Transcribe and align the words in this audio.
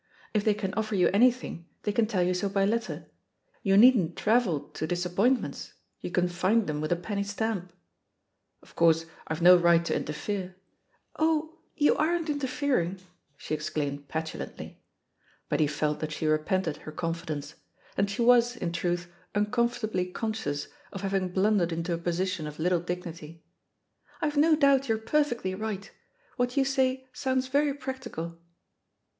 If 0.33 0.43
they 0.43 0.55
can 0.55 0.73
offer 0.73 0.95
you 0.95 1.09
anything, 1.09 1.67
they 1.83 1.91
can 1.91 2.07
tell 2.07 2.23
you 2.23 2.33
so 2.33 2.49
by 2.49 2.65
letter— 2.65 3.05
^you 3.63 3.77
needn't 3.77 4.15
travel 4.17 4.61
to 4.69 4.87
disappointments, 4.87 5.73
you 5.99 6.09
can 6.09 6.27
find 6.27 6.65
them 6.65 6.81
with 6.81 6.91
a 6.91 6.95
penny 6.95 7.21
stamp. 7.23 7.71
Of 8.63 8.75
course, 8.75 9.05
I've 9.27 9.43
no 9.43 9.55
right 9.55 9.85
to 9.85 9.95
inter 9.95 10.13
fere'' 10.13 10.55
0h, 11.19 11.51
you 11.75 11.95
aren't 11.97 12.31
interfering!*' 12.31 12.99
she 13.37 13.53
exclaimed 13.53 13.99
THE 13.99 14.03
POSITION 14.11 14.41
OF 14.41 14.47
PEGGY 14.55 14.63
HARPER 14.63 14.73
18« 14.73 14.77
petulantly. 14.77 14.81
But 15.49 15.59
he 15.59 15.67
felt 15.67 15.99
that 15.99 16.11
she 16.11 16.25
repented 16.25 16.77
her 16.77 16.91
confidence. 16.91 17.53
And 17.95 18.09
she 18.09 18.23
was, 18.23 18.55
in 18.55 18.71
truth, 18.71 19.07
uncomf 19.35 19.83
ort* 19.83 19.93
ahly 19.93 20.11
conscious 20.11 20.69
of 20.91 21.01
having 21.03 21.29
blundered 21.29 21.71
into 21.71 21.93
a 21.93 21.99
posi 21.99 22.25
tion 22.27 22.47
of 22.47 22.57
little 22.57 22.79
dignity. 22.79 23.43
"IVe 24.23 24.35
no 24.35 24.55
doubt 24.55 24.89
you're 24.89 24.97
per 24.97 25.23
fectly 25.23 25.55
right; 25.55 25.91
what 26.37 26.57
you 26.57 26.65
say 26.65 27.07
sounds 27.13 27.49
very 27.49 27.75
practical. 27.75 28.39